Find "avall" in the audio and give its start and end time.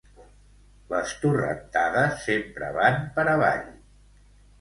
3.35-3.69